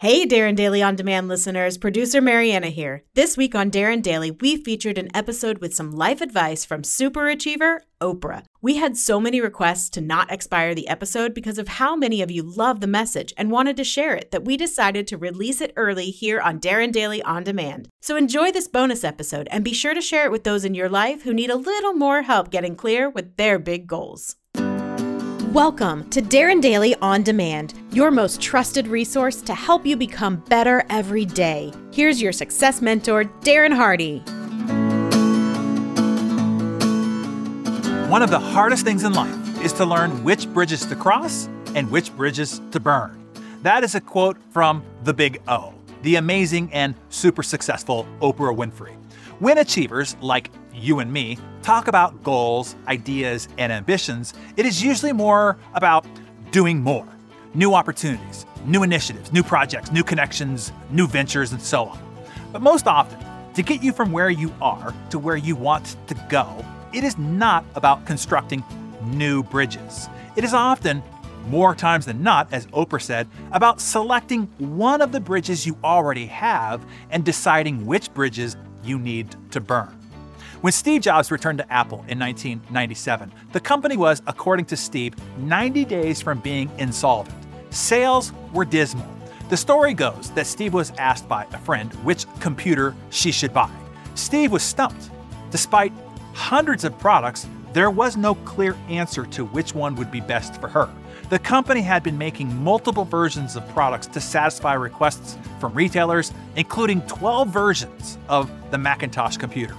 Hey, 0.00 0.26
Darren 0.26 0.54
Daily 0.54 0.80
On 0.80 0.94
Demand 0.94 1.26
listeners, 1.26 1.76
producer 1.76 2.20
Mariana 2.20 2.68
here. 2.68 3.02
This 3.14 3.36
week 3.36 3.56
on 3.56 3.68
Darren 3.68 4.00
Daily, 4.00 4.30
we 4.30 4.56
featured 4.56 4.96
an 4.96 5.08
episode 5.12 5.58
with 5.58 5.74
some 5.74 5.90
life 5.90 6.20
advice 6.20 6.64
from 6.64 6.84
super 6.84 7.26
achiever 7.26 7.82
Oprah. 8.00 8.44
We 8.62 8.76
had 8.76 8.96
so 8.96 9.18
many 9.18 9.40
requests 9.40 9.90
to 9.90 10.00
not 10.00 10.30
expire 10.30 10.72
the 10.72 10.86
episode 10.86 11.34
because 11.34 11.58
of 11.58 11.66
how 11.66 11.96
many 11.96 12.22
of 12.22 12.30
you 12.30 12.44
love 12.44 12.78
the 12.78 12.86
message 12.86 13.34
and 13.36 13.50
wanted 13.50 13.76
to 13.76 13.82
share 13.82 14.14
it 14.14 14.30
that 14.30 14.44
we 14.44 14.56
decided 14.56 15.08
to 15.08 15.18
release 15.18 15.60
it 15.60 15.72
early 15.74 16.10
here 16.10 16.40
on 16.40 16.60
Darren 16.60 16.92
Daily 16.92 17.20
On 17.24 17.42
Demand. 17.42 17.88
So 18.00 18.14
enjoy 18.14 18.52
this 18.52 18.68
bonus 18.68 19.02
episode 19.02 19.48
and 19.50 19.64
be 19.64 19.74
sure 19.74 19.94
to 19.94 20.00
share 20.00 20.26
it 20.26 20.30
with 20.30 20.44
those 20.44 20.64
in 20.64 20.76
your 20.76 20.88
life 20.88 21.22
who 21.22 21.34
need 21.34 21.50
a 21.50 21.56
little 21.56 21.92
more 21.92 22.22
help 22.22 22.52
getting 22.52 22.76
clear 22.76 23.10
with 23.10 23.36
their 23.36 23.58
big 23.58 23.88
goals. 23.88 24.36
Welcome 25.52 26.10
to 26.10 26.20
Darren 26.20 26.60
Daily 26.60 26.94
On 26.96 27.22
Demand, 27.22 27.72
your 27.90 28.10
most 28.10 28.38
trusted 28.38 28.86
resource 28.86 29.40
to 29.40 29.54
help 29.54 29.86
you 29.86 29.96
become 29.96 30.36
better 30.36 30.84
every 30.90 31.24
day. 31.24 31.72
Here's 31.90 32.20
your 32.20 32.32
success 32.32 32.82
mentor, 32.82 33.24
Darren 33.40 33.74
Hardy. 33.74 34.18
One 38.10 38.20
of 38.20 38.28
the 38.28 38.38
hardest 38.38 38.84
things 38.84 39.04
in 39.04 39.14
life 39.14 39.64
is 39.64 39.72
to 39.74 39.86
learn 39.86 40.22
which 40.22 40.46
bridges 40.52 40.84
to 40.84 40.94
cross 40.94 41.48
and 41.74 41.90
which 41.90 42.14
bridges 42.14 42.60
to 42.72 42.78
burn. 42.78 43.18
That 43.62 43.84
is 43.84 43.94
a 43.94 44.02
quote 44.02 44.36
from 44.50 44.84
The 45.04 45.14
Big 45.14 45.40
O, 45.48 45.72
the 46.02 46.16
amazing 46.16 46.70
and 46.74 46.94
super 47.08 47.42
successful 47.42 48.06
Oprah 48.20 48.54
Winfrey. 48.54 48.94
When 49.38 49.56
achievers 49.56 50.14
like 50.20 50.50
you 50.78 51.00
and 51.00 51.12
me 51.12 51.38
talk 51.62 51.88
about 51.88 52.22
goals, 52.22 52.76
ideas, 52.86 53.48
and 53.58 53.72
ambitions, 53.72 54.34
it 54.56 54.64
is 54.64 54.82
usually 54.82 55.12
more 55.12 55.56
about 55.74 56.06
doing 56.50 56.80
more 56.80 57.06
new 57.54 57.74
opportunities, 57.74 58.46
new 58.64 58.82
initiatives, 58.82 59.32
new 59.32 59.42
projects, 59.42 59.90
new 59.90 60.02
connections, 60.02 60.72
new 60.90 61.06
ventures, 61.06 61.52
and 61.52 61.60
so 61.60 61.86
on. 61.86 61.98
But 62.52 62.62
most 62.62 62.86
often, 62.86 63.18
to 63.54 63.62
get 63.62 63.82
you 63.82 63.92
from 63.92 64.12
where 64.12 64.30
you 64.30 64.54
are 64.60 64.94
to 65.10 65.18
where 65.18 65.36
you 65.36 65.56
want 65.56 65.96
to 66.06 66.14
go, 66.28 66.64
it 66.92 67.04
is 67.04 67.18
not 67.18 67.64
about 67.74 68.06
constructing 68.06 68.62
new 69.02 69.42
bridges. 69.42 70.08
It 70.36 70.44
is 70.44 70.54
often, 70.54 71.02
more 71.48 71.74
times 71.74 72.06
than 72.06 72.22
not, 72.22 72.52
as 72.52 72.66
Oprah 72.68 73.02
said, 73.02 73.26
about 73.52 73.80
selecting 73.80 74.42
one 74.58 75.00
of 75.00 75.12
the 75.12 75.20
bridges 75.20 75.66
you 75.66 75.76
already 75.82 76.26
have 76.26 76.84
and 77.10 77.24
deciding 77.24 77.86
which 77.86 78.12
bridges 78.14 78.56
you 78.84 78.98
need 78.98 79.34
to 79.50 79.60
burn. 79.60 79.97
When 80.60 80.72
Steve 80.72 81.02
Jobs 81.02 81.30
returned 81.30 81.58
to 81.58 81.72
Apple 81.72 81.98
in 82.08 82.18
1997, 82.18 83.32
the 83.52 83.60
company 83.60 83.96
was, 83.96 84.22
according 84.26 84.64
to 84.66 84.76
Steve, 84.76 85.14
90 85.38 85.84
days 85.84 86.20
from 86.20 86.40
being 86.40 86.68
insolvent. 86.78 87.36
Sales 87.70 88.32
were 88.52 88.64
dismal. 88.64 89.06
The 89.50 89.56
story 89.56 89.94
goes 89.94 90.32
that 90.32 90.48
Steve 90.48 90.74
was 90.74 90.90
asked 90.98 91.28
by 91.28 91.44
a 91.52 91.58
friend 91.58 91.94
which 92.02 92.26
computer 92.40 92.96
she 93.10 93.30
should 93.30 93.54
buy. 93.54 93.70
Steve 94.16 94.50
was 94.50 94.64
stumped. 94.64 95.10
Despite 95.52 95.92
hundreds 96.34 96.82
of 96.82 96.98
products, 96.98 97.46
there 97.72 97.92
was 97.92 98.16
no 98.16 98.34
clear 98.34 98.76
answer 98.88 99.26
to 99.26 99.44
which 99.44 99.76
one 99.76 99.94
would 99.94 100.10
be 100.10 100.20
best 100.20 100.60
for 100.60 100.66
her. 100.66 100.88
The 101.30 101.38
company 101.38 101.82
had 101.82 102.02
been 102.02 102.18
making 102.18 102.52
multiple 102.64 103.04
versions 103.04 103.54
of 103.54 103.68
products 103.68 104.08
to 104.08 104.20
satisfy 104.20 104.74
requests 104.74 105.38
from 105.60 105.72
retailers, 105.72 106.32
including 106.56 107.02
12 107.02 107.48
versions 107.48 108.18
of 108.28 108.50
the 108.72 108.78
Macintosh 108.78 109.36
computer. 109.36 109.76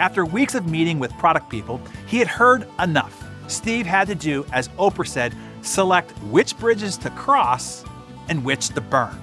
After 0.00 0.24
weeks 0.24 0.54
of 0.54 0.66
meeting 0.66 0.98
with 0.98 1.12
product 1.18 1.50
people, 1.50 1.78
he 2.06 2.18
had 2.18 2.26
heard 2.26 2.66
enough. 2.82 3.22
Steve 3.48 3.84
had 3.84 4.08
to 4.08 4.14
do, 4.14 4.46
as 4.50 4.68
Oprah 4.70 5.06
said, 5.06 5.34
select 5.60 6.12
which 6.30 6.56
bridges 6.56 6.96
to 6.96 7.10
cross 7.10 7.84
and 8.30 8.42
which 8.42 8.70
to 8.70 8.80
burn. 8.80 9.14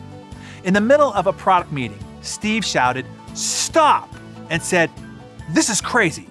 In 0.65 0.75
the 0.75 0.81
middle 0.81 1.11
of 1.13 1.25
a 1.25 1.33
product 1.33 1.71
meeting, 1.71 1.97
Steve 2.21 2.63
shouted, 2.63 3.07
Stop! 3.33 4.13
and 4.51 4.61
said, 4.61 4.91
This 5.49 5.67
is 5.71 5.81
crazy. 5.81 6.29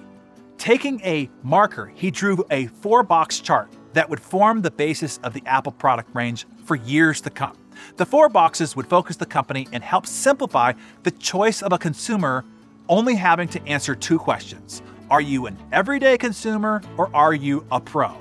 Taking 0.57 1.01
a 1.01 1.29
marker, 1.43 1.91
he 1.93 2.09
drew 2.09 2.45
a 2.49 2.67
four 2.67 3.03
box 3.03 3.41
chart 3.41 3.67
that 3.91 4.09
would 4.09 4.21
form 4.21 4.61
the 4.61 4.71
basis 4.71 5.19
of 5.23 5.33
the 5.33 5.43
Apple 5.45 5.73
product 5.73 6.15
range 6.15 6.45
for 6.63 6.77
years 6.77 7.19
to 7.21 7.29
come. 7.29 7.57
The 7.97 8.05
four 8.05 8.29
boxes 8.29 8.77
would 8.77 8.87
focus 8.87 9.17
the 9.17 9.25
company 9.25 9.67
and 9.73 9.83
help 9.83 10.05
simplify 10.05 10.71
the 11.03 11.11
choice 11.11 11.61
of 11.61 11.73
a 11.73 11.77
consumer 11.77 12.45
only 12.89 13.15
having 13.15 13.47
to 13.49 13.67
answer 13.67 13.95
two 13.95 14.19
questions 14.19 14.81
Are 15.09 15.21
you 15.21 15.45
an 15.45 15.57
everyday 15.71 16.17
consumer 16.17 16.81
or 16.97 17.09
are 17.15 17.33
you 17.33 17.65
a 17.71 17.79
pro? 17.79 18.15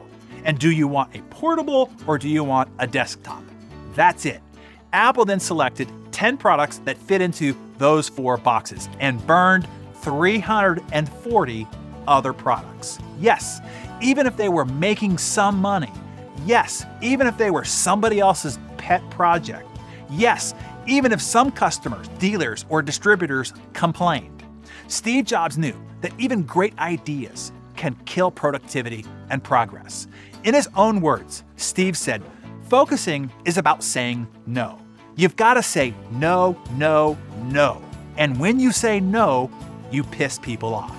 And 0.44 0.58
do 0.58 0.70
you 0.70 0.86
want 0.86 1.16
a 1.16 1.22
portable 1.22 1.90
or 2.06 2.18
do 2.18 2.28
you 2.28 2.44
want 2.44 2.68
a 2.78 2.86
desktop? 2.86 3.42
That's 3.94 4.24
it. 4.26 4.40
Apple 4.92 5.24
then 5.24 5.40
selected 5.40 5.90
10 6.12 6.36
products 6.36 6.78
that 6.84 6.96
fit 6.96 7.20
into 7.20 7.56
those 7.78 8.08
four 8.08 8.36
boxes 8.36 8.88
and 9.00 9.24
burned 9.26 9.66
340 10.02 11.68
other 12.06 12.32
products. 12.32 12.98
Yes, 13.18 13.60
even 14.00 14.26
if 14.26 14.36
they 14.36 14.48
were 14.48 14.64
making 14.64 15.18
some 15.18 15.56
money. 15.56 15.92
Yes, 16.44 16.86
even 17.02 17.26
if 17.26 17.36
they 17.36 17.50
were 17.50 17.64
somebody 17.64 18.20
else's 18.20 18.58
pet 18.76 19.08
project. 19.10 19.66
Yes, 20.10 20.54
even 20.86 21.10
if 21.10 21.20
some 21.20 21.50
customers, 21.50 22.06
dealers, 22.18 22.64
or 22.68 22.82
distributors 22.82 23.52
complained. 23.72 24.35
Steve 24.88 25.24
Jobs 25.24 25.58
knew 25.58 25.74
that 26.00 26.12
even 26.18 26.42
great 26.42 26.78
ideas 26.78 27.52
can 27.76 27.94
kill 28.04 28.30
productivity 28.30 29.04
and 29.30 29.42
progress. 29.42 30.08
In 30.44 30.54
his 30.54 30.68
own 30.74 31.00
words, 31.00 31.44
Steve 31.56 31.96
said, 31.96 32.22
Focusing 32.68 33.30
is 33.44 33.58
about 33.58 33.82
saying 33.82 34.26
no. 34.46 34.78
You've 35.14 35.36
got 35.36 35.54
to 35.54 35.62
say 35.62 35.94
no, 36.12 36.60
no, 36.72 37.16
no. 37.44 37.82
And 38.16 38.38
when 38.40 38.58
you 38.58 38.72
say 38.72 38.98
no, 39.00 39.50
you 39.90 40.02
piss 40.04 40.38
people 40.38 40.74
off. 40.74 40.96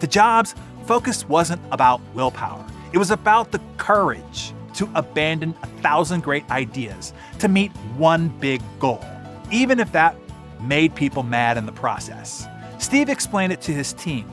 The 0.00 0.06
Jobs 0.06 0.54
focus 0.86 1.28
wasn't 1.28 1.60
about 1.70 2.00
willpower, 2.14 2.64
it 2.92 2.98
was 2.98 3.10
about 3.10 3.52
the 3.52 3.60
courage 3.76 4.52
to 4.74 4.88
abandon 4.94 5.54
a 5.62 5.66
thousand 5.82 6.22
great 6.22 6.48
ideas 6.50 7.12
to 7.40 7.48
meet 7.48 7.72
one 7.96 8.28
big 8.40 8.62
goal, 8.78 9.04
even 9.50 9.80
if 9.80 9.90
that 9.92 10.14
made 10.60 10.94
people 10.94 11.22
mad 11.22 11.56
in 11.56 11.66
the 11.66 11.72
process. 11.72 12.46
Steve 12.78 13.08
explained 13.08 13.52
it 13.52 13.60
to 13.62 13.72
his 13.72 13.92
team 13.92 14.30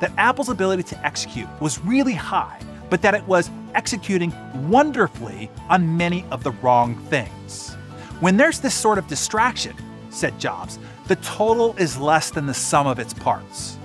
that 0.00 0.12
Apple's 0.16 0.48
ability 0.48 0.82
to 0.82 1.06
execute 1.06 1.48
was 1.60 1.78
really 1.84 2.14
high, 2.14 2.58
but 2.90 3.02
that 3.02 3.14
it 3.14 3.22
was 3.28 3.50
executing 3.74 4.32
wonderfully 4.68 5.50
on 5.68 5.96
many 5.96 6.24
of 6.30 6.42
the 6.42 6.50
wrong 6.52 6.96
things. 7.08 7.74
When 8.20 8.36
there's 8.36 8.60
this 8.60 8.74
sort 8.74 8.98
of 8.98 9.06
distraction, 9.06 9.76
said 10.10 10.38
Jobs, 10.38 10.78
the 11.06 11.16
total 11.16 11.74
is 11.76 11.98
less 11.98 12.30
than 12.30 12.46
the 12.46 12.54
sum 12.54 12.86
of 12.86 12.98
its 12.98 13.14
parts. 13.14 13.76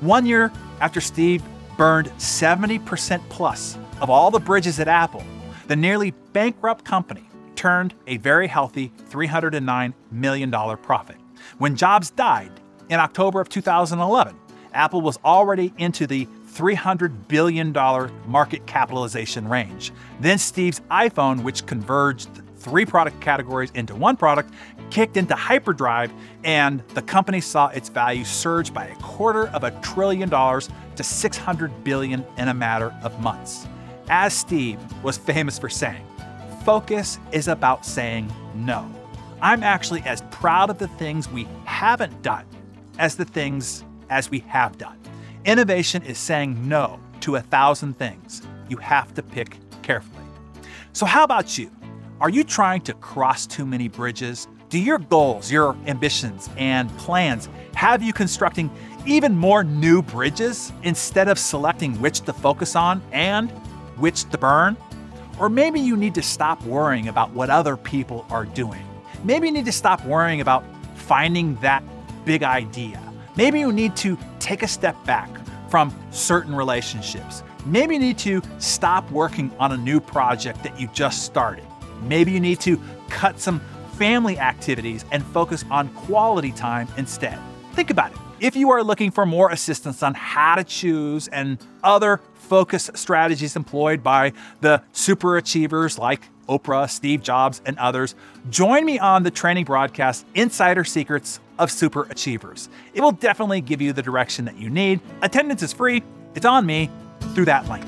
One 0.00 0.26
year 0.26 0.52
after 0.80 1.00
Steve 1.00 1.42
burned 1.76 2.08
70% 2.18 3.20
plus 3.28 3.78
of 4.00 4.10
all 4.10 4.30
the 4.30 4.40
bridges 4.40 4.80
at 4.80 4.88
Apple, 4.88 5.24
the 5.66 5.76
nearly 5.76 6.12
bankrupt 6.32 6.84
company 6.84 7.28
turned 7.54 7.94
a 8.06 8.16
very 8.16 8.46
healthy 8.46 8.92
$309 9.10 9.92
million 10.10 10.50
profit. 10.50 11.16
When 11.58 11.76
Jobs 11.76 12.10
died, 12.10 12.52
in 12.90 12.98
October 12.98 13.40
of 13.40 13.48
2011, 13.48 14.36
Apple 14.74 15.00
was 15.00 15.18
already 15.24 15.72
into 15.78 16.06
the 16.06 16.26
$300 16.52 17.28
billion 17.28 17.72
market 18.26 18.66
capitalization 18.66 19.48
range. 19.48 19.92
Then 20.18 20.38
Steve's 20.38 20.80
iPhone, 20.90 21.42
which 21.44 21.64
converged 21.66 22.28
three 22.56 22.84
product 22.84 23.20
categories 23.20 23.70
into 23.74 23.94
one 23.94 24.16
product, 24.16 24.52
kicked 24.90 25.16
into 25.16 25.34
hyperdrive, 25.34 26.12
and 26.44 26.82
the 26.94 27.02
company 27.02 27.40
saw 27.40 27.68
its 27.68 27.88
value 27.88 28.24
surge 28.24 28.74
by 28.74 28.86
a 28.86 28.96
quarter 28.96 29.46
of 29.48 29.62
a 29.64 29.70
trillion 29.80 30.28
dollars 30.28 30.68
to 30.96 31.04
600 31.04 31.84
billion 31.84 32.26
in 32.36 32.48
a 32.48 32.54
matter 32.54 32.94
of 33.02 33.18
months. 33.20 33.66
As 34.08 34.34
Steve 34.34 34.78
was 35.04 35.16
famous 35.16 35.58
for 35.58 35.68
saying, 35.68 36.04
focus 36.64 37.20
is 37.30 37.46
about 37.46 37.86
saying 37.86 38.30
no. 38.54 38.90
I'm 39.40 39.62
actually 39.62 40.02
as 40.02 40.22
proud 40.32 40.68
of 40.68 40.78
the 40.78 40.88
things 40.88 41.30
we 41.30 41.46
haven't 41.64 42.20
done 42.22 42.44
as 43.00 43.16
the 43.16 43.24
things 43.24 43.82
as 44.10 44.30
we 44.30 44.40
have 44.40 44.76
done. 44.78 44.96
Innovation 45.46 46.02
is 46.02 46.18
saying 46.18 46.68
no 46.68 47.00
to 47.20 47.36
a 47.36 47.40
thousand 47.40 47.98
things. 47.98 48.42
You 48.68 48.76
have 48.76 49.14
to 49.14 49.22
pick 49.22 49.56
carefully. 49.82 50.22
So, 50.92 51.06
how 51.06 51.24
about 51.24 51.56
you? 51.58 51.70
Are 52.20 52.28
you 52.28 52.44
trying 52.44 52.82
to 52.82 52.92
cross 52.94 53.46
too 53.46 53.64
many 53.64 53.88
bridges? 53.88 54.46
Do 54.68 54.78
your 54.78 54.98
goals, 54.98 55.50
your 55.50 55.74
ambitions, 55.86 56.50
and 56.56 56.90
plans 56.98 57.48
have 57.74 58.02
you 58.02 58.12
constructing 58.12 58.70
even 59.06 59.34
more 59.34 59.64
new 59.64 60.02
bridges 60.02 60.70
instead 60.82 61.28
of 61.28 61.38
selecting 61.38 61.98
which 62.02 62.20
to 62.20 62.32
focus 62.34 62.76
on 62.76 63.02
and 63.12 63.50
which 63.96 64.28
to 64.30 64.36
burn? 64.36 64.76
Or 65.40 65.48
maybe 65.48 65.80
you 65.80 65.96
need 65.96 66.14
to 66.16 66.22
stop 66.22 66.62
worrying 66.64 67.08
about 67.08 67.30
what 67.30 67.48
other 67.48 67.78
people 67.78 68.26
are 68.28 68.44
doing. 68.44 68.84
Maybe 69.24 69.46
you 69.46 69.54
need 69.54 69.64
to 69.64 69.72
stop 69.72 70.04
worrying 70.04 70.42
about 70.42 70.62
finding 70.94 71.54
that 71.56 71.82
big 72.24 72.42
idea. 72.42 73.00
Maybe 73.36 73.60
you 73.60 73.72
need 73.72 73.96
to 73.96 74.18
take 74.38 74.62
a 74.62 74.68
step 74.68 75.02
back 75.04 75.30
from 75.70 75.94
certain 76.10 76.54
relationships. 76.54 77.42
Maybe 77.64 77.94
you 77.94 78.00
need 78.00 78.18
to 78.18 78.42
stop 78.58 79.10
working 79.10 79.52
on 79.58 79.72
a 79.72 79.76
new 79.76 80.00
project 80.00 80.62
that 80.64 80.80
you 80.80 80.88
just 80.88 81.24
started. 81.24 81.64
Maybe 82.02 82.32
you 82.32 82.40
need 82.40 82.60
to 82.60 82.80
cut 83.08 83.38
some 83.38 83.60
family 83.96 84.38
activities 84.38 85.04
and 85.12 85.22
focus 85.26 85.64
on 85.70 85.88
quality 85.90 86.52
time 86.52 86.88
instead. 86.96 87.38
Think 87.74 87.90
about 87.90 88.12
it. 88.12 88.18
If 88.40 88.56
you 88.56 88.70
are 88.70 88.82
looking 88.82 89.10
for 89.10 89.26
more 89.26 89.50
assistance 89.50 90.02
on 90.02 90.14
how 90.14 90.54
to 90.54 90.64
choose 90.64 91.28
and 91.28 91.58
other 91.84 92.20
focus 92.34 92.90
strategies 92.94 93.54
employed 93.54 94.02
by 94.02 94.32
the 94.62 94.82
super 94.92 95.36
achievers 95.36 95.98
like 95.98 96.22
Oprah, 96.50 96.90
Steve 96.90 97.22
Jobs, 97.22 97.62
and 97.64 97.78
others, 97.78 98.14
join 98.50 98.84
me 98.84 98.98
on 98.98 99.22
the 99.22 99.30
training 99.30 99.64
broadcast 99.64 100.26
Insider 100.34 100.84
Secrets 100.84 101.40
of 101.58 101.70
Super 101.70 102.02
Achievers. 102.10 102.68
It 102.92 103.00
will 103.00 103.12
definitely 103.12 103.60
give 103.60 103.80
you 103.80 103.92
the 103.92 104.02
direction 104.02 104.44
that 104.46 104.58
you 104.58 104.68
need. 104.68 105.00
Attendance 105.22 105.62
is 105.62 105.72
free, 105.72 106.02
it's 106.34 106.46
on 106.46 106.66
me 106.66 106.90
through 107.34 107.46
that 107.46 107.68
link. 107.68 107.86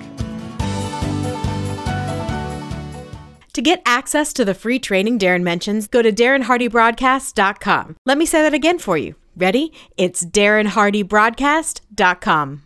To 3.54 3.60
get 3.60 3.82
access 3.84 4.32
to 4.34 4.44
the 4.46 4.54
free 4.54 4.78
training 4.78 5.18
Darren 5.18 5.42
mentions, 5.42 5.86
go 5.86 6.00
to 6.00 6.10
DarrenHardyBroadcast.com. 6.10 7.96
Let 8.06 8.16
me 8.16 8.24
say 8.24 8.40
that 8.40 8.54
again 8.54 8.78
for 8.78 8.96
you. 8.96 9.14
Ready? 9.36 9.74
It's 9.98 10.24
DarrenHardyBroadcast.com. 10.24 12.62